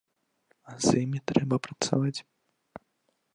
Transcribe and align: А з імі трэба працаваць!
А 0.71 0.77
з 0.85 0.93
імі 1.01 1.19
трэба 1.33 1.55
працаваць! 1.67 2.17